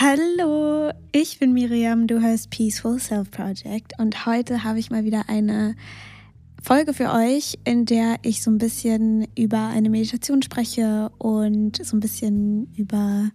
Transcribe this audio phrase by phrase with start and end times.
[0.00, 5.28] Hallo, ich bin Miriam, du hörst Peaceful Self Project und heute habe ich mal wieder
[5.28, 5.76] eine
[6.60, 11.96] Folge für euch, in der ich so ein bisschen über eine Meditation spreche und so
[11.96, 13.30] ein bisschen über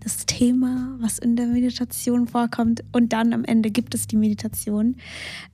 [0.00, 2.82] das Thema, was in der Meditation vorkommt.
[2.90, 4.96] Und dann am Ende gibt es die Meditation.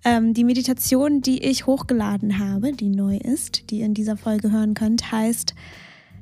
[0.06, 4.50] Ähm, die Meditation, die ich hochgeladen habe, die neu ist, die ihr in dieser Folge
[4.52, 5.54] hören könnt, heißt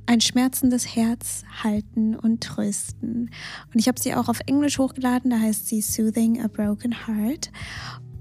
[0.07, 3.31] ein schmerzendes Herz halten und trösten.
[3.73, 7.51] Und ich habe sie auch auf Englisch hochgeladen, da heißt sie Soothing a Broken Heart.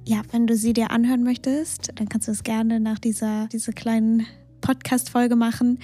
[0.05, 3.71] Ja, wenn du sie dir anhören möchtest, dann kannst du es gerne nach dieser, dieser
[3.71, 4.25] kleinen
[4.61, 5.79] Podcast-Folge machen.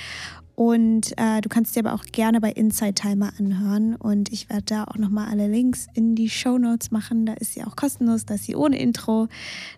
[0.56, 3.95] Und äh, du kannst dir aber auch gerne bei Inside Timer anhören.
[3.95, 7.26] Und ich werde da auch nochmal alle Links in die Show Notes machen.
[7.26, 9.30] Da ist sie auch kostenlos, da ist sie ohne Intro.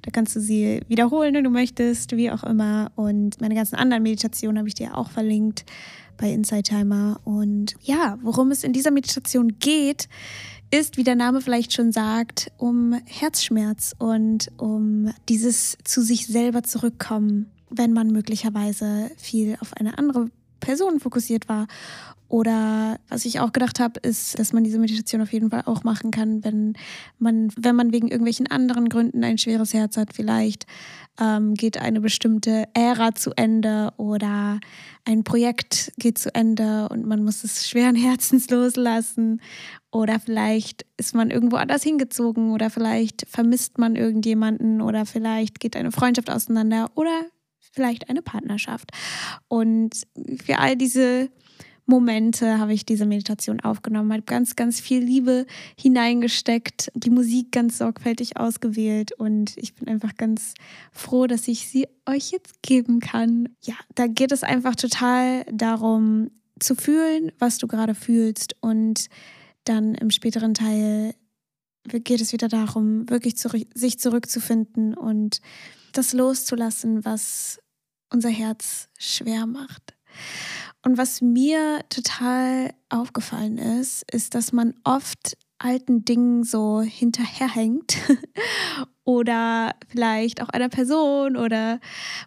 [0.02, 2.92] Da kannst du sie wiederholen, wenn du möchtest, wie auch immer.
[2.96, 5.66] Und meine ganzen anderen Meditationen habe ich dir auch verlinkt
[6.22, 7.20] bei Inside Timer.
[7.26, 10.08] Und ja, worum es in dieser Meditation geht,
[10.70, 16.64] ist, wie der Name vielleicht schon sagt, um Herzschmerz und um dieses zu sich selber
[16.64, 20.30] zurückkommen, wenn man möglicherweise viel auf eine andere
[20.62, 21.68] Person fokussiert war.
[22.30, 25.84] Oder was ich auch gedacht habe, ist, dass man diese Meditation auf jeden Fall auch
[25.84, 26.76] machen kann, wenn
[27.20, 30.14] man, wenn man wegen irgendwelchen anderen Gründen ein schweres Herz hat.
[30.14, 30.66] Vielleicht
[31.20, 34.60] ähm, geht eine bestimmte Ära zu Ende oder
[35.06, 39.42] ein Projekt geht zu Ende und man muss es schweren Herzens loslassen.
[39.92, 45.76] Oder vielleicht ist man irgendwo anders hingezogen oder vielleicht vermisst man irgendjemanden oder vielleicht geht
[45.76, 47.26] eine Freundschaft auseinander oder
[47.60, 48.92] vielleicht eine Partnerschaft.
[49.48, 50.04] Und
[50.44, 51.30] für all diese
[51.92, 55.46] Momente habe ich diese Meditation aufgenommen, habe ganz, ganz viel Liebe
[55.78, 60.54] hineingesteckt, die Musik ganz sorgfältig ausgewählt und ich bin einfach ganz
[60.94, 63.50] froh, dass ich sie euch jetzt geben kann.
[63.62, 66.32] Ja, da geht es einfach total darum
[66.62, 69.08] zu fühlen, was du gerade fühlst und
[69.66, 71.14] dann im späteren Teil
[71.84, 75.42] geht es wieder darum, wirklich zu, sich zurückzufinden und
[75.92, 77.60] das loszulassen, was
[78.10, 79.94] unser Herz schwer macht.
[80.84, 87.98] Und was mir total aufgefallen ist, ist, dass man oft alten Dingen so hinterherhängt
[89.04, 91.80] oder vielleicht auch einer Person oder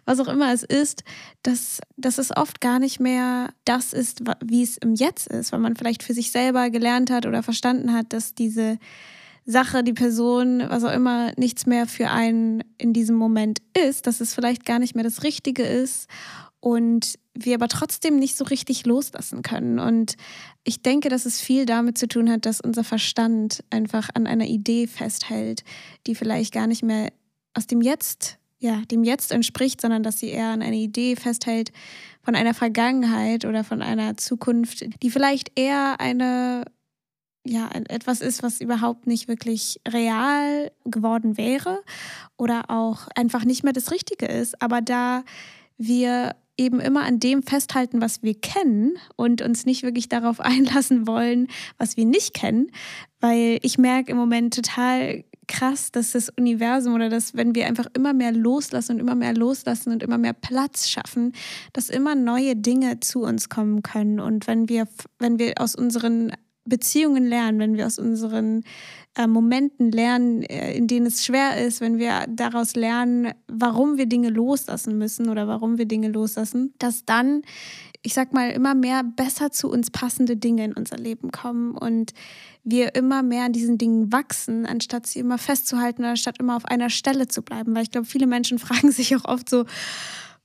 [0.05, 1.03] was auch immer es ist,
[1.43, 5.59] dass, dass es oft gar nicht mehr das ist, wie es im Jetzt ist, weil
[5.59, 8.77] man vielleicht für sich selber gelernt hat oder verstanden hat, dass diese
[9.45, 14.21] Sache, die Person, was auch immer, nichts mehr für einen in diesem Moment ist, dass
[14.21, 16.09] es vielleicht gar nicht mehr das Richtige ist
[16.65, 19.77] und wir aber trotzdem nicht so richtig loslassen können.
[19.77, 20.15] Und
[20.63, 24.47] ich denke, dass es viel damit zu tun hat, dass unser Verstand einfach an einer
[24.47, 25.63] Idee festhält,
[26.07, 27.11] die vielleicht gar nicht mehr
[27.53, 31.71] aus dem Jetzt, ja, dem Jetzt entspricht, sondern dass sie eher an einer Idee festhält
[32.23, 36.65] von einer Vergangenheit oder von einer Zukunft, die vielleicht eher eine
[37.45, 41.83] ja, etwas ist, was überhaupt nicht wirklich real geworden wäre
[42.37, 44.59] oder auch einfach nicht mehr das Richtige ist.
[44.63, 45.23] Aber da
[45.77, 51.07] wir eben immer an dem festhalten, was wir kennen und uns nicht wirklich darauf einlassen
[51.07, 52.71] wollen, was wir nicht kennen,
[53.19, 57.87] weil ich merke im Moment total krass, dass das Universum oder dass, wenn wir einfach
[57.93, 61.33] immer mehr loslassen und immer mehr loslassen und immer mehr Platz schaffen,
[61.73, 64.19] dass immer neue Dinge zu uns kommen können.
[64.19, 64.87] Und wenn wir,
[65.19, 66.31] wenn wir aus unseren
[66.65, 68.63] Beziehungen lernen, wenn wir aus unseren
[69.15, 74.07] äh, Momenten lernen, äh, in denen es schwer ist, wenn wir daraus lernen, warum wir
[74.07, 77.43] Dinge loslassen müssen oder warum wir Dinge loslassen, dass dann,
[78.01, 82.13] ich sag mal, immer mehr besser zu uns passende Dinge in unser Leben kommen und
[82.63, 86.89] wir immer mehr an diesen Dingen wachsen, anstatt sie immer festzuhalten, anstatt immer auf einer
[86.89, 87.75] Stelle zu bleiben.
[87.75, 89.65] Weil ich glaube, viele Menschen fragen sich auch oft so,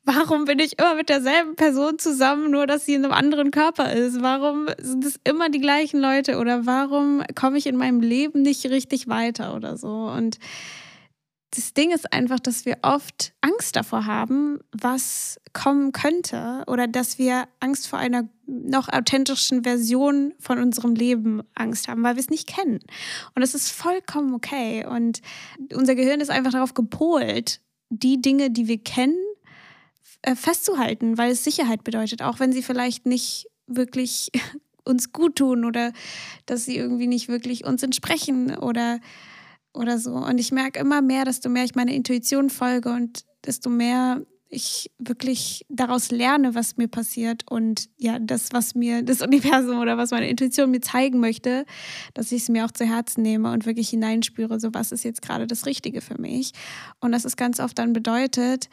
[0.05, 3.93] Warum bin ich immer mit derselben Person zusammen, nur dass sie in einem anderen Körper
[3.93, 4.23] ist?
[4.23, 8.65] Warum sind es immer die gleichen Leute oder warum komme ich in meinem Leben nicht
[8.67, 9.89] richtig weiter oder so?
[9.89, 10.39] Und
[11.55, 17.19] das Ding ist einfach, dass wir oft Angst davor haben, was kommen könnte oder dass
[17.19, 22.31] wir Angst vor einer noch authentischen Version von unserem Leben Angst haben, weil wir es
[22.31, 22.79] nicht kennen.
[23.35, 24.87] Und es ist vollkommen okay.
[24.87, 25.21] Und
[25.75, 27.61] unser Gehirn ist einfach darauf gepolt,
[27.91, 29.19] die Dinge, die wir kennen,
[30.35, 34.31] festzuhalten, weil es Sicherheit bedeutet, auch wenn sie vielleicht nicht wirklich
[34.85, 35.93] uns gut tun oder
[36.47, 39.01] dass sie irgendwie nicht wirklich uns entsprechen oder,
[39.73, 40.15] oder so.
[40.15, 44.23] Und ich merke immer mehr, desto mehr ich meiner Intuition folge und desto mehr
[44.53, 49.97] ich wirklich daraus lerne, was mir passiert und ja, das, was mir das Universum oder
[49.97, 51.65] was meine Intuition mir zeigen möchte,
[52.15, 55.23] dass ich es mir auch zu Herzen nehme und wirklich hineinspüre, so was ist jetzt
[55.23, 56.51] gerade das Richtige für mich.
[56.99, 58.69] Und das ist ganz oft dann bedeutet,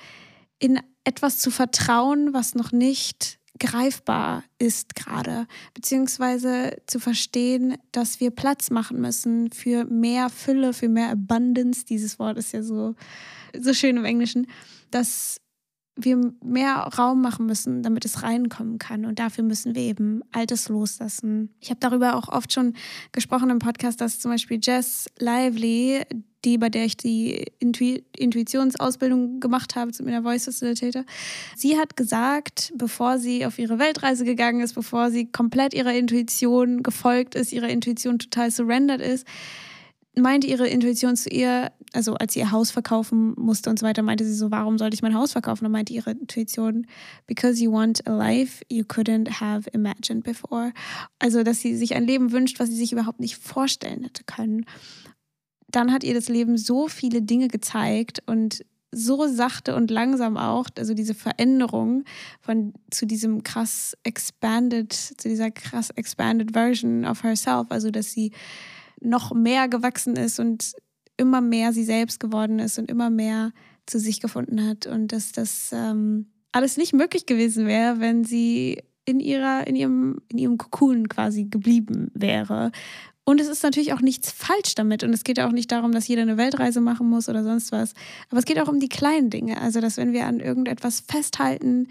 [0.59, 8.29] in etwas zu vertrauen, was noch nicht greifbar ist gerade, beziehungsweise zu verstehen, dass wir
[8.29, 11.85] Platz machen müssen für mehr Fülle, für mehr Abundance.
[11.85, 12.95] Dieses Wort ist ja so,
[13.57, 14.47] so schön im Englischen,
[14.91, 15.39] dass
[15.95, 19.05] wir mehr Raum machen müssen, damit es reinkommen kann.
[19.05, 21.55] Und dafür müssen wir eben Altes loslassen.
[21.61, 22.73] Ich habe darüber auch oft schon
[23.13, 26.03] gesprochen im Podcast, dass zum Beispiel Jess Lively,
[26.47, 31.03] die, bei der ich die Intu Intuitionsausbildung gemacht habe mit der Voice Facilitator,
[31.55, 36.83] sie hat gesagt, bevor sie auf ihre Weltreise gegangen ist, bevor sie komplett ihrer Intuition
[36.83, 39.27] gefolgt ist, ihrer Intuition total surrendered ist,
[40.15, 44.01] meinte ihre Intuition zu ihr, also als sie ihr Haus verkaufen musste und so weiter,
[44.01, 45.65] meinte sie so, warum sollte ich mein Haus verkaufen?
[45.65, 46.87] Und meinte ihre Intuition,
[47.27, 50.73] because you want a life you couldn't have imagined before.
[51.19, 54.65] Also, dass sie sich ein Leben wünscht, was sie sich überhaupt nicht vorstellen hätte können.
[55.77, 60.65] Dann hat ihr das Leben so viele Dinge gezeigt und so sachte und langsam auch,
[60.75, 62.03] also diese Veränderung
[62.41, 68.31] von zu diesem krass expanded, zu dieser krass expanded Version of herself, also dass sie
[69.01, 70.73] noch mehr gewachsen ist und
[71.15, 73.51] immer mehr sie selbst geworden ist und immer mehr
[73.85, 78.81] zu sich gefunden hat und dass das ähm, alles nicht möglich gewesen wäre, wenn sie
[79.05, 82.71] in ihrer, in ihrem, in ihrem Kokon quasi geblieben wäre.
[83.29, 85.03] Und es ist natürlich auch nichts falsch damit.
[85.03, 87.93] Und es geht auch nicht darum, dass jeder eine Weltreise machen muss oder sonst was.
[88.29, 89.59] Aber es geht auch um die kleinen Dinge.
[89.59, 91.89] Also, dass wenn wir an irgendetwas festhalten,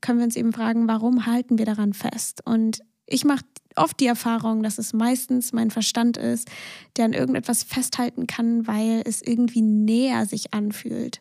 [0.00, 2.40] können wir uns eben fragen, warum halten wir daran fest?
[2.44, 3.44] Und ich mache
[3.74, 6.48] oft die Erfahrung, dass es meistens mein Verstand ist,
[6.96, 11.20] der an irgendetwas festhalten kann, weil es irgendwie näher sich anfühlt.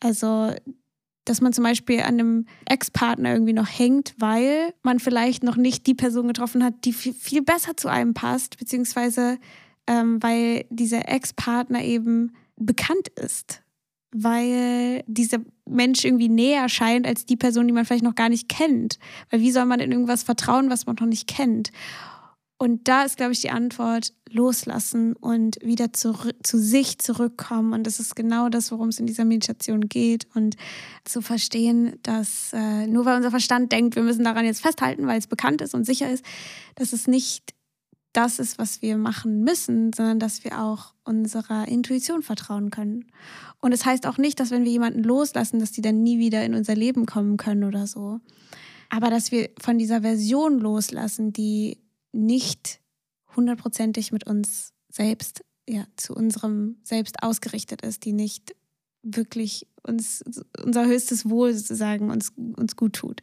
[0.00, 0.52] Also,
[1.28, 5.86] dass man zum Beispiel an einem Ex-Partner irgendwie noch hängt, weil man vielleicht noch nicht
[5.86, 9.38] die Person getroffen hat, die viel, besser zu einem passt, beziehungsweise
[9.86, 13.62] ähm, weil dieser Ex-Partner eben bekannt ist
[14.10, 18.48] weil dieser Mensch irgendwie näher scheint als die Person, die man vielleicht noch gar nicht
[18.48, 18.98] kennt.
[19.30, 21.70] Weil wie soll man in irgendwas vertrauen, was man noch nicht kennt?
[22.60, 27.72] Und da ist, glaube ich, die Antwort loslassen und wieder zu, zu sich zurückkommen.
[27.72, 30.26] Und das ist genau das, worum es in dieser Meditation geht.
[30.34, 30.56] Und
[31.04, 35.20] zu verstehen, dass äh, nur weil unser Verstand denkt, wir müssen daran jetzt festhalten, weil
[35.20, 36.24] es bekannt ist und sicher ist,
[36.74, 37.54] dass es nicht
[38.12, 43.04] das ist, was wir machen müssen, sondern dass wir auch unserer Intuition vertrauen können.
[43.60, 46.18] Und es das heißt auch nicht, dass wenn wir jemanden loslassen, dass die dann nie
[46.18, 48.18] wieder in unser Leben kommen können oder so.
[48.88, 51.78] Aber dass wir von dieser Version loslassen, die
[52.12, 52.80] nicht
[53.36, 58.54] hundertprozentig mit uns selbst, ja, zu unserem Selbst ausgerichtet ist, die nicht
[59.02, 60.24] wirklich uns
[60.62, 63.22] unser höchstes Wohl sozusagen uns, uns gut tut.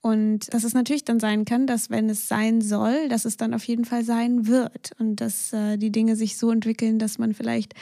[0.00, 3.52] Und dass es natürlich dann sein kann, dass wenn es sein soll, dass es dann
[3.52, 7.34] auf jeden Fall sein wird und dass äh, die Dinge sich so entwickeln, dass man
[7.34, 7.74] vielleicht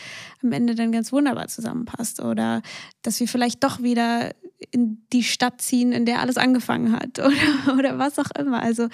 [0.42, 2.62] am Ende dann ganz wunderbar zusammenpasst oder
[3.02, 4.30] dass wir vielleicht doch wieder
[4.70, 8.62] in die Stadt ziehen, in der alles angefangen hat oder, oder was auch immer.
[8.62, 8.88] Also,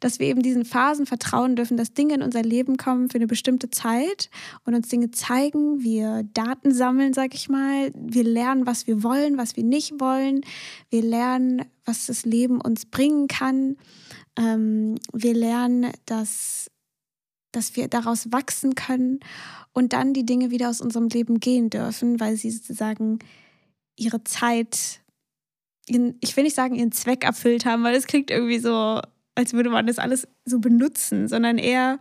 [0.00, 3.26] dass wir eben diesen Phasen vertrauen dürfen, dass Dinge in unser Leben kommen für eine
[3.26, 4.30] bestimmte Zeit
[4.64, 5.82] und uns Dinge zeigen.
[5.82, 7.90] Wir Daten sammeln, sag ich mal.
[7.94, 10.42] Wir lernen, was wir wollen, was wir nicht wollen.
[10.90, 13.76] Wir lernen, was das Leben uns bringen kann.
[14.38, 16.70] Ähm, wir lernen, dass,
[17.52, 19.20] dass wir daraus wachsen können
[19.72, 23.18] und dann die Dinge wieder aus unserem Leben gehen dürfen, weil sie sozusagen
[23.96, 25.00] ihre Zeit
[25.88, 29.00] ihren, ich will nicht sagen, ihren Zweck erfüllt haben, weil es klingt irgendwie so,
[29.34, 31.98] als würde man das alles so benutzen, sondern eher,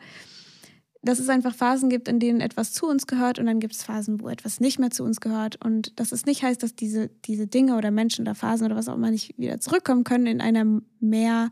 [1.05, 3.83] dass es einfach Phasen gibt, in denen etwas zu uns gehört und dann gibt es
[3.83, 5.63] Phasen, wo etwas nicht mehr zu uns gehört.
[5.63, 8.89] Und dass es nicht heißt, dass diese, diese Dinge oder Menschen oder Phasen oder was
[8.89, 10.65] auch immer nicht wieder zurückkommen können in einer
[10.99, 11.49] mehr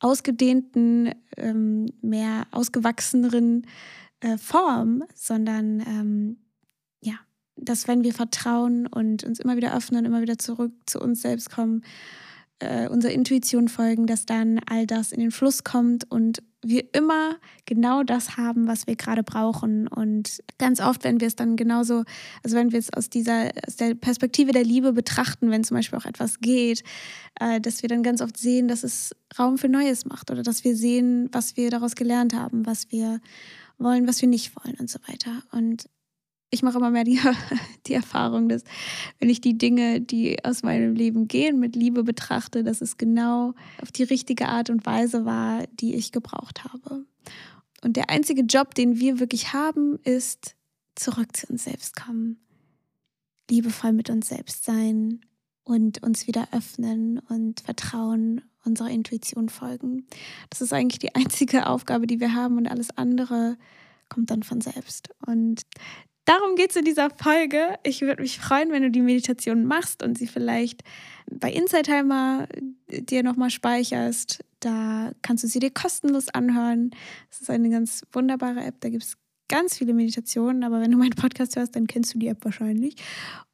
[0.00, 3.66] ausgedehnten, ähm, mehr ausgewachseneren
[4.20, 6.36] äh, Form, sondern ähm,
[7.60, 11.50] dass wenn wir vertrauen und uns immer wieder öffnen, immer wieder zurück zu uns selbst
[11.50, 11.82] kommen,
[12.60, 17.36] äh, unserer Intuition folgen, dass dann all das in den Fluss kommt und wir immer
[17.66, 19.86] genau das haben, was wir gerade brauchen.
[19.86, 22.02] Und ganz oft, wenn wir es dann genauso,
[22.42, 25.98] also wenn wir es aus dieser, aus der Perspektive der Liebe betrachten, wenn zum Beispiel
[25.98, 26.82] auch etwas geht,
[27.38, 30.64] äh, dass wir dann ganz oft sehen, dass es Raum für Neues macht oder dass
[30.64, 33.20] wir sehen, was wir daraus gelernt haben, was wir
[33.78, 35.42] wollen, was wir nicht wollen und so weiter.
[35.52, 35.88] Und
[36.50, 37.20] ich mache immer mehr die,
[37.86, 38.64] die Erfahrung, dass
[39.18, 43.54] wenn ich die Dinge, die aus meinem Leben gehen, mit Liebe betrachte, dass es genau
[43.82, 47.04] auf die richtige Art und Weise war, die ich gebraucht habe.
[47.82, 50.56] Und der einzige Job, den wir wirklich haben, ist
[50.94, 52.40] zurück zu uns selbst kommen,
[53.50, 55.20] liebevoll mit uns selbst sein
[55.64, 60.06] und uns wieder öffnen und vertrauen, unserer Intuition folgen.
[60.50, 63.56] Das ist eigentlich die einzige Aufgabe, die wir haben und alles andere
[64.08, 65.10] kommt dann von selbst.
[65.26, 65.62] Und
[66.28, 67.78] darum geht es in dieser Folge.
[67.84, 70.82] Ich würde mich freuen, wenn du die Meditation machst und sie vielleicht
[71.30, 72.46] bei Insightheimer
[72.90, 74.44] dir nochmal speicherst.
[74.60, 76.90] Da kannst du sie dir kostenlos anhören.
[77.30, 78.80] Es ist eine ganz wunderbare App.
[78.80, 79.16] Da gibt es
[79.48, 82.96] ganz viele Meditationen, aber wenn du meinen Podcast hörst, dann kennst du die App wahrscheinlich.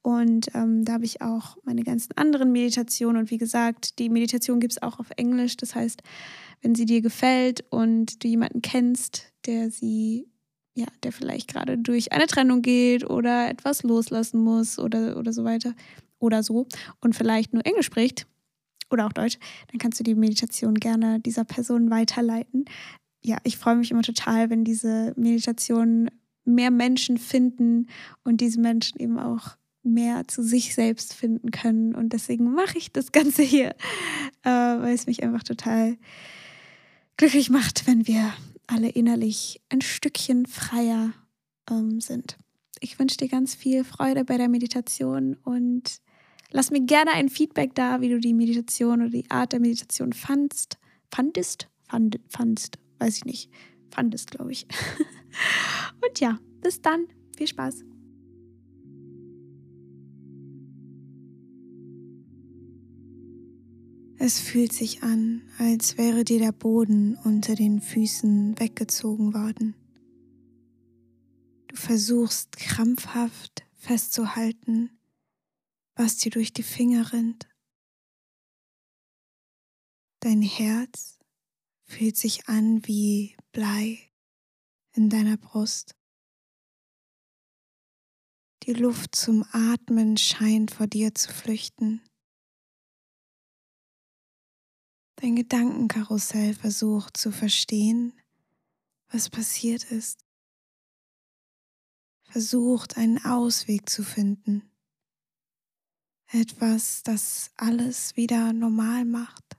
[0.02, 3.22] Und ähm, da habe ich auch meine ganzen anderen Meditationen.
[3.22, 5.56] Und wie gesagt, die Meditation gibt es auch auf Englisch.
[5.56, 6.02] Das heißt,
[6.62, 10.26] wenn sie dir gefällt und du jemanden kennst, der sie,
[10.74, 15.44] ja, der vielleicht gerade durch eine Trennung geht oder etwas loslassen muss oder, oder so
[15.44, 15.74] weiter
[16.18, 16.66] oder so
[17.00, 18.26] und vielleicht nur Englisch spricht
[18.90, 19.38] oder auch Deutsch,
[19.70, 22.64] dann kannst du die Meditation gerne dieser Person weiterleiten
[23.24, 26.10] ja, ich freue mich immer total, wenn diese Meditationen
[26.44, 27.88] mehr Menschen finden
[28.22, 31.94] und diese Menschen eben auch mehr zu sich selbst finden können.
[31.94, 33.70] Und deswegen mache ich das Ganze hier,
[34.42, 35.96] äh, weil es mich einfach total
[37.16, 38.32] glücklich macht, wenn wir
[38.66, 41.12] alle innerlich ein Stückchen freier
[41.71, 42.38] ähm, sind.
[42.80, 46.00] Ich wünsche dir ganz viel Freude bei der Meditation und
[46.50, 50.12] lass mir gerne ein Feedback da, wie du die Meditation oder die Art der Meditation
[50.12, 50.78] fandst.
[51.11, 51.68] Fandest?
[51.88, 53.50] Fand, fandst weiß ich nicht,
[53.90, 54.66] fand es, glaube ich.
[56.06, 57.06] Und ja, bis dann.
[57.37, 57.85] Viel Spaß.
[64.26, 69.74] Es fühlt sich an, als wäre dir der Boden unter den Füßen weggezogen worden.
[71.66, 74.98] Du versuchst krampfhaft festzuhalten,
[75.94, 77.46] was dir durch die Finger rinnt.
[80.20, 81.18] Dein Herz
[81.82, 84.10] fühlt sich an wie Blei
[84.92, 85.94] in deiner Brust.
[88.62, 92.00] Die Luft zum Atmen scheint vor dir zu flüchten.
[95.16, 98.12] Dein Gedankenkarussell versucht zu verstehen,
[99.09, 100.25] was passiert ist.
[102.25, 104.71] Versucht einen Ausweg zu finden.
[106.26, 109.56] Etwas, das alles wieder normal macht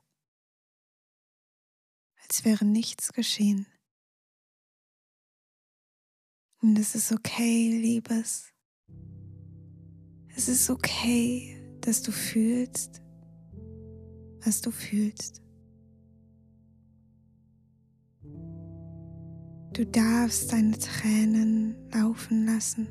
[2.27, 3.67] als wäre nichts geschehen.
[6.61, 8.51] Und es ist okay, Liebes.
[10.35, 13.01] Es ist okay, dass du fühlst,
[14.43, 15.41] was du fühlst.
[19.75, 22.87] Du darfst deine Tränen laufen lassen.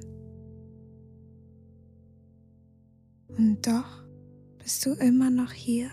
[3.39, 4.05] Und doch
[4.59, 5.89] bist du immer noch hier.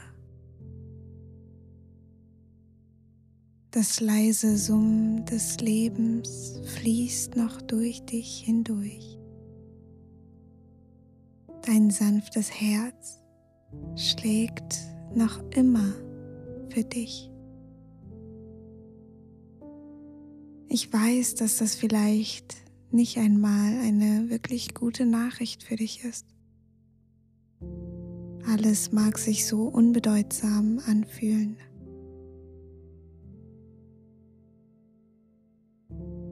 [3.72, 9.18] Das leise Summen des Lebens fließt noch durch dich hindurch.
[11.66, 13.22] Dein sanftes Herz
[13.96, 14.78] schlägt
[15.16, 15.94] noch immer
[16.68, 17.31] für dich.
[20.74, 22.56] Ich weiß, dass das vielleicht
[22.92, 26.26] nicht einmal eine wirklich gute Nachricht für dich ist.
[28.48, 31.58] Alles mag sich so unbedeutsam anfühlen.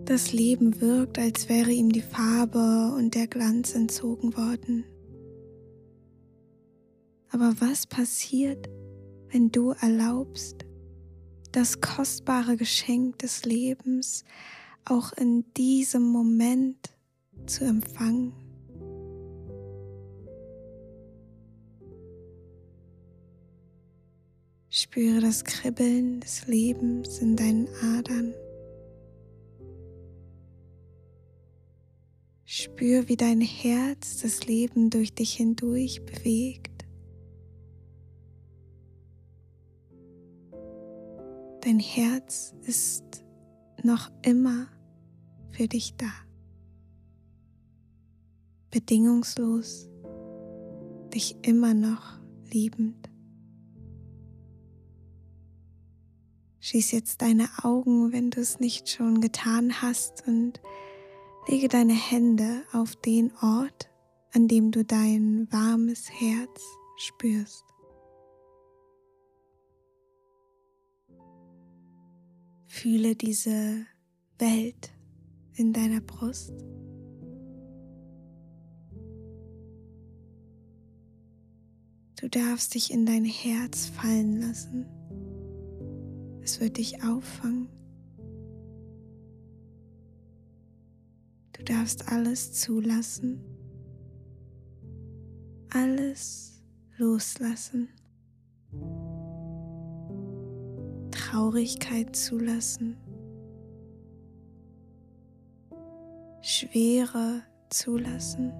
[0.05, 4.85] Das Leben wirkt, als wäre ihm die Farbe und der Glanz entzogen worden.
[7.29, 8.69] Aber was passiert,
[9.33, 10.58] wenn du erlaubst,
[11.59, 14.23] das kostbare Geschenk des Lebens
[14.85, 16.77] auch in diesem Moment
[17.47, 18.31] zu empfangen?
[24.69, 28.33] Spüre das Kribbeln des Lebens in deinen Adern.
[32.45, 36.68] Spür, wie dein Herz das Leben durch dich hindurch bewegt.
[41.61, 43.25] Dein Herz ist
[43.83, 44.67] noch immer
[45.51, 46.11] für dich da.
[48.71, 49.89] Bedingungslos,
[51.13, 52.19] dich immer noch
[52.51, 53.09] liebend.
[56.61, 60.61] Schließ jetzt deine Augen, wenn du es nicht schon getan hast und
[61.49, 63.89] Lege deine Hände auf den Ort,
[64.33, 66.61] an dem du dein warmes Herz
[66.95, 67.65] spürst.
[72.71, 73.85] Fühle diese
[74.37, 74.91] Welt
[75.55, 76.53] in deiner Brust.
[82.21, 84.85] Du darfst dich in dein Herz fallen lassen.
[86.43, 87.69] Es wird dich auffangen.
[91.53, 93.43] Du darfst alles zulassen,
[95.71, 96.61] alles
[96.97, 97.89] loslassen,
[101.29, 102.97] Traurigkeit zulassen,
[106.41, 108.51] Schwere zulassen.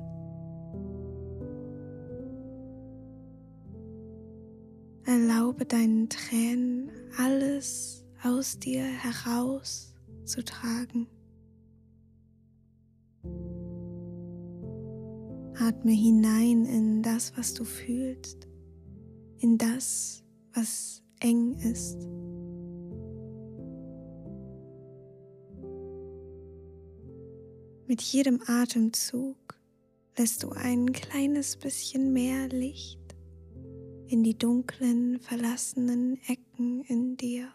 [5.04, 9.96] Erlaube deinen Tränen alles aus dir heraus
[10.26, 11.08] zu tragen.
[15.56, 18.48] Atme hinein in das, was du fühlst,
[19.40, 20.24] in das,
[20.54, 22.08] was eng ist.
[27.89, 29.36] Mit jedem Atemzug
[30.15, 33.00] lässt du ein kleines bisschen mehr Licht
[34.05, 37.50] in die dunklen, verlassenen Ecken in dir.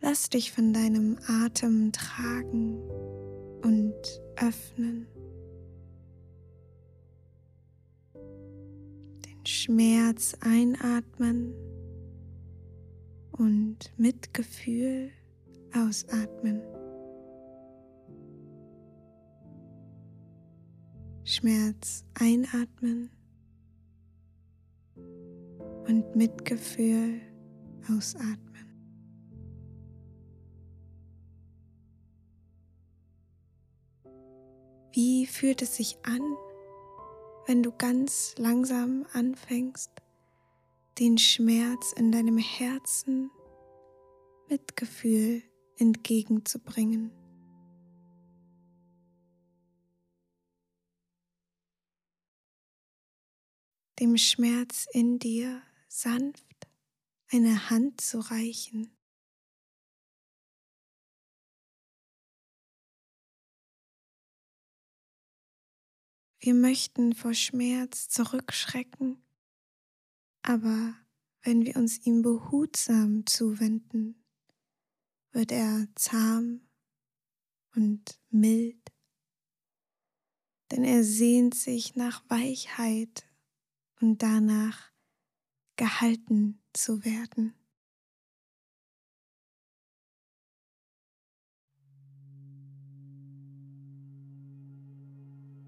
[0.00, 2.80] Lass dich von deinem Atem tragen
[3.64, 5.08] und öffnen.
[9.62, 11.52] Schmerz einatmen
[13.32, 15.10] und Mitgefühl
[15.74, 16.62] ausatmen.
[21.24, 23.10] Schmerz einatmen
[24.96, 27.20] und Mitgefühl
[27.94, 28.40] ausatmen.
[34.92, 36.22] Wie fühlt es sich an,
[37.46, 39.90] wenn du ganz langsam anfängst,
[40.98, 43.30] den Schmerz in deinem Herzen
[44.48, 45.42] mit Gefühl
[45.78, 47.12] entgegenzubringen?
[53.98, 56.68] Dem Schmerz in dir sanft
[57.30, 58.90] eine Hand zu reichen.
[66.42, 69.22] Wir möchten vor Schmerz zurückschrecken,
[70.40, 70.94] aber
[71.42, 74.24] wenn wir uns ihm behutsam zuwenden,
[75.32, 76.62] wird er zahm
[77.74, 78.80] und mild,
[80.70, 83.28] denn er sehnt sich nach Weichheit
[84.00, 84.92] und danach
[85.76, 87.59] gehalten zu werden.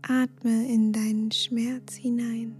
[0.03, 2.57] Atme in deinen Schmerz hinein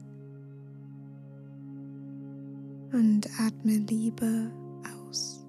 [2.93, 4.53] und atme Liebe
[5.09, 5.45] aus.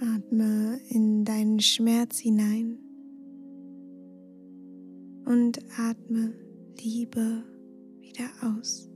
[0.00, 2.78] Atme in deinen Schmerz hinein
[5.24, 6.34] und atme
[6.78, 7.42] Liebe
[8.00, 8.89] wieder aus.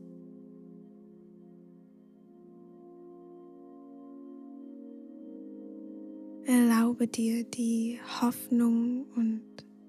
[6.46, 9.40] Erlaube dir die Hoffnung und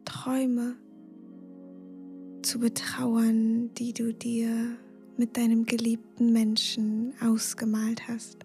[0.05, 0.77] Träume
[2.43, 4.77] zu betrauern, die du dir
[5.17, 8.37] mit deinem geliebten Menschen ausgemalt hast.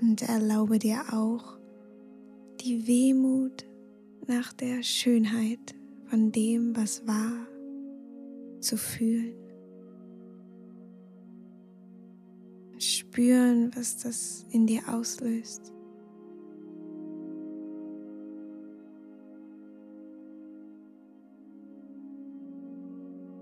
[0.00, 1.58] Und erlaube dir auch
[2.62, 3.66] die Wehmut
[4.26, 5.74] nach der Schönheit
[6.06, 7.46] von dem, was war,
[8.60, 9.41] zu fühlen.
[13.12, 15.70] Spüren, was das in dir auslöst.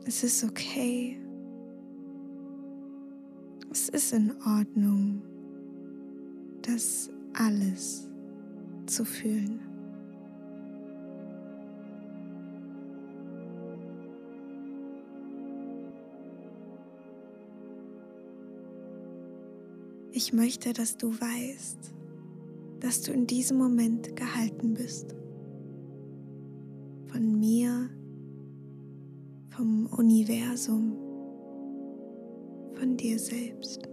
[0.07, 1.21] Es ist okay.
[3.71, 5.23] Es ist in Ordnung,
[6.63, 8.09] das alles
[8.87, 9.70] zu fühlen.
[20.23, 21.95] Ich möchte, dass du weißt,
[22.81, 25.15] dass du in diesem Moment gehalten bist.
[27.07, 27.89] Von mir,
[29.49, 30.95] vom Universum,
[32.75, 33.89] von dir selbst.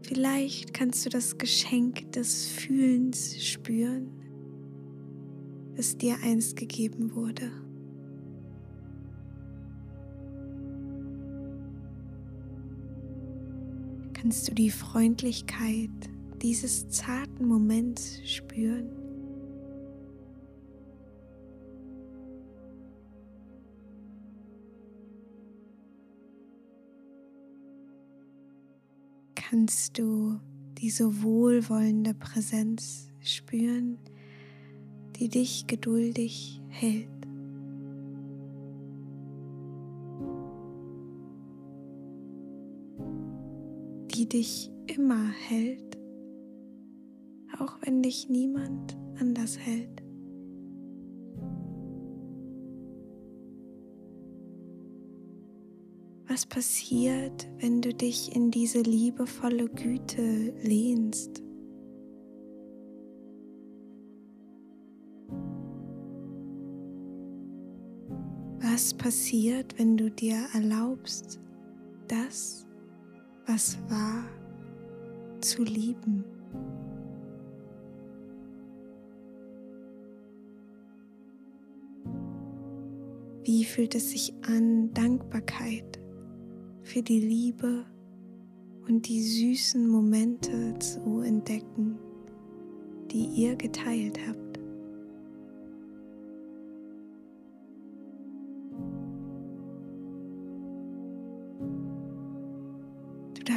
[0.00, 4.08] Vielleicht kannst du das Geschenk des Fühlens spüren,
[5.76, 7.50] das dir einst gegeben wurde.
[14.22, 15.90] Kannst du die Freundlichkeit
[16.40, 18.88] dieses zarten Moments spüren.
[29.34, 30.38] Kannst du
[30.78, 33.98] diese wohlwollende Präsenz spüren,
[35.16, 37.21] die dich geduldig hält.
[44.32, 45.98] dich immer hält,
[47.58, 50.02] auch wenn dich niemand anders hält.
[56.28, 61.42] Was passiert, wenn du dich in diese liebevolle Güte lehnst?
[68.62, 71.38] Was passiert, wenn du dir erlaubst,
[72.08, 72.66] das
[73.52, 74.24] was war,
[75.40, 76.24] zu lieben?
[83.44, 86.00] Wie fühlt es sich an, Dankbarkeit
[86.82, 87.84] für die Liebe
[88.88, 91.98] und die süßen Momente zu entdecken,
[93.10, 94.41] die ihr geteilt habt?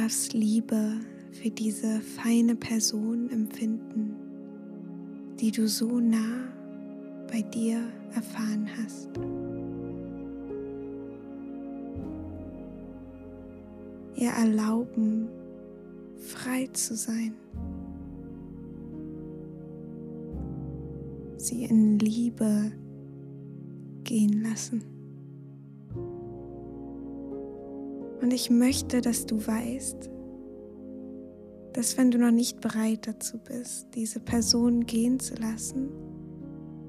[0.06, 1.00] Darfst Liebe
[1.32, 4.14] für diese feine Person empfinden,
[5.40, 6.46] die du so nah
[7.28, 7.80] bei dir
[8.14, 9.08] erfahren hast.
[14.14, 15.28] ihr erlauben,
[16.18, 17.34] frei zu sein.
[21.36, 22.70] Sie in Liebe
[24.04, 24.95] gehen lassen.
[28.20, 30.10] Und ich möchte, dass du weißt,
[31.74, 35.90] dass wenn du noch nicht bereit dazu bist, diese Person gehen zu lassen,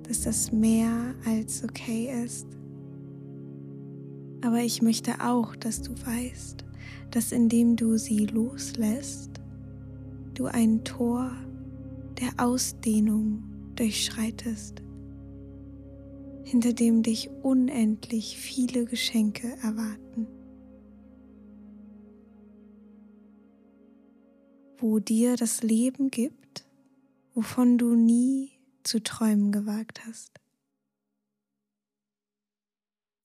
[0.04, 2.48] dass das mehr als okay ist.
[4.42, 6.64] Aber ich möchte auch, dass du weißt,
[7.12, 9.32] dass indem du sie loslässt,
[10.34, 11.32] du ein Tor
[12.22, 13.44] der Ausdehnung
[13.76, 14.82] durchschreitest,
[16.44, 20.07] hinter dem dich unendlich viele Geschenke erwarten,
[24.80, 26.66] wo dir das Leben gibt,
[27.34, 28.52] wovon du nie
[28.84, 30.40] zu träumen gewagt hast.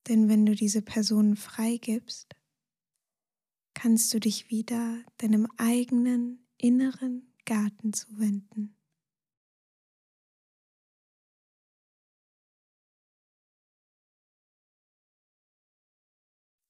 [0.08, 2.34] Denn wenn du diese Person freigibst,
[3.74, 8.76] kannst du dich wieder deinem eigenen inneren Garten zuwenden.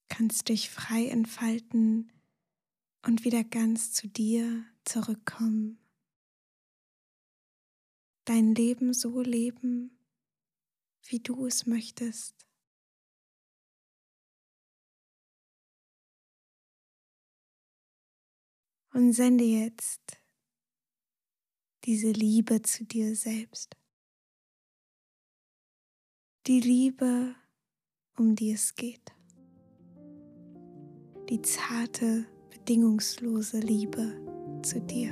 [0.09, 2.12] Kannst dich frei entfalten
[3.03, 5.79] und wieder ganz zu dir zurückkommen.
[8.25, 9.99] Dein Leben so leben,
[11.09, 12.47] wie du es möchtest.
[18.93, 20.21] und sende jetzt
[21.85, 23.77] diese Liebe zu dir selbst.
[26.47, 27.35] Die Liebe,
[28.17, 29.13] um die es geht.
[31.29, 32.27] Die zarte,
[32.63, 34.13] bedingungslose Liebe
[34.63, 35.11] zu dir.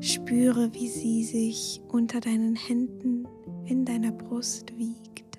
[0.00, 3.26] Spüre, wie sie sich unter deinen Händen
[3.64, 5.38] in deiner Brust wiegt.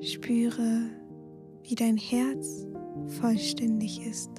[0.00, 0.90] Spüre,
[1.62, 2.66] wie dein Herz
[3.20, 4.30] vollständig ist.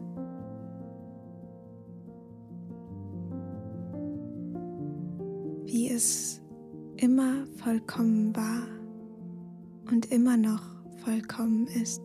[5.65, 6.32] Wie es
[7.03, 8.65] immer vollkommen war
[9.91, 10.63] und immer noch
[11.03, 12.01] vollkommen ist.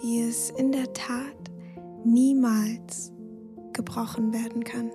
[0.00, 1.50] Wie es in der Tat
[2.06, 3.12] niemals
[3.74, 4.90] gebrochen werden kann.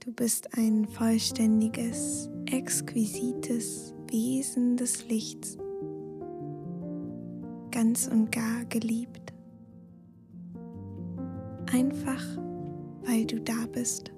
[0.00, 5.58] Du bist ein vollständiges, exquisites Wesen des Lichts,
[7.70, 9.34] ganz und gar geliebt.
[11.72, 12.24] Einfach
[13.08, 14.12] weil du da bist.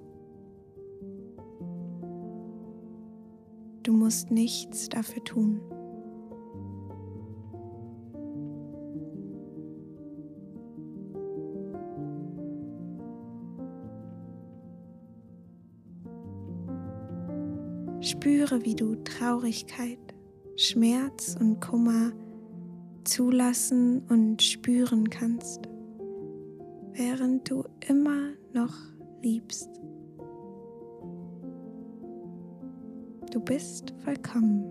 [3.84, 5.60] Du musst nichts dafür tun.
[18.00, 19.98] Spüre, wie du Traurigkeit,
[20.56, 22.12] Schmerz und Kummer
[23.04, 25.69] zulassen und spüren kannst,
[27.00, 28.74] während du immer noch
[29.22, 29.70] liebst.
[33.32, 34.62] Du bist vollkommen,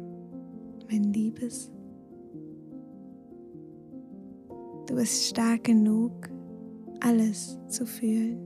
[0.92, 1.72] mein Liebes.
[4.86, 6.30] Du bist stark genug,
[7.00, 8.38] alles zu fühlen.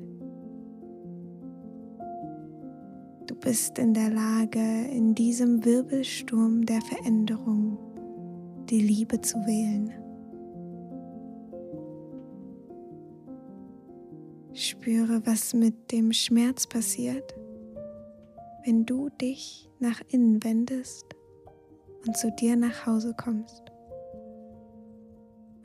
[3.28, 7.78] Du bist in der Lage, in diesem Wirbelsturm der Veränderung
[8.70, 10.03] die Liebe zu wählen.
[14.64, 17.36] Spüre, was mit dem Schmerz passiert,
[18.66, 21.06] wenn du dich nach innen wendest
[22.06, 23.74] und zu dir nach Hause kommst.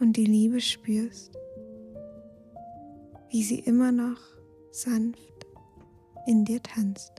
[0.01, 1.37] und die Liebe spürst,
[3.31, 4.21] wie sie immer noch
[4.71, 5.47] sanft
[6.27, 7.13] in dir tanzt.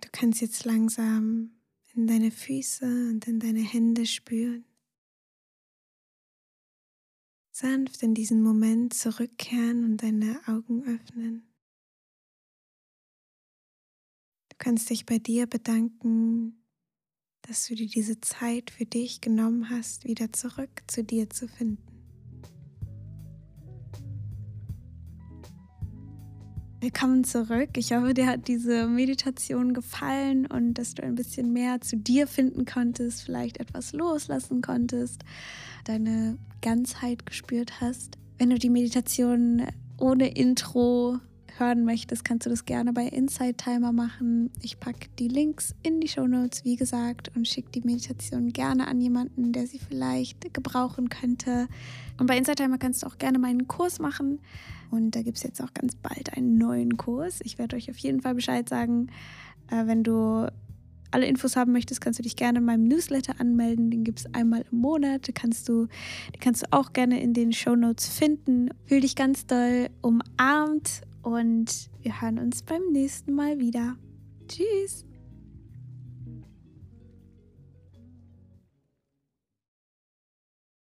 [0.00, 1.50] Du kannst jetzt langsam
[1.98, 4.64] in deine Füße und in deine Hände spüren.
[7.50, 11.52] Sanft in diesen Moment zurückkehren und deine Augen öffnen.
[14.48, 16.64] Du kannst dich bei dir bedanken,
[17.42, 21.97] dass du dir diese Zeit für dich genommen hast, wieder zurück zu dir zu finden.
[26.80, 27.70] Willkommen zurück.
[27.76, 32.28] Ich hoffe, dir hat diese Meditation gefallen und dass du ein bisschen mehr zu dir
[32.28, 35.24] finden konntest, vielleicht etwas loslassen konntest,
[35.86, 38.16] deine Ganzheit gespürt hast.
[38.38, 39.66] Wenn du die Meditation
[39.98, 41.18] ohne Intro
[41.58, 44.52] hören möchtest, kannst du das gerne bei Inside Timer machen.
[44.62, 48.86] Ich packe die Links in die Show Notes, wie gesagt, und schicke die Meditation gerne
[48.86, 51.66] an jemanden, der sie vielleicht gebrauchen könnte.
[52.20, 54.38] Und bei Inside Timer kannst du auch gerne meinen Kurs machen.
[54.90, 57.40] Und da gibt es jetzt auch ganz bald einen neuen Kurs.
[57.44, 59.08] Ich werde euch auf jeden Fall Bescheid sagen.
[59.70, 60.48] Äh, wenn du
[61.10, 63.90] alle Infos haben möchtest, kannst du dich gerne in meinem Newsletter anmelden.
[63.90, 65.26] Den gibt es einmal im Monat.
[65.26, 68.70] Den kannst, du, den kannst du auch gerne in den Show Notes finden.
[68.86, 73.96] Fühl dich ganz doll umarmt und wir hören uns beim nächsten Mal wieder.
[74.48, 75.07] Tschüss!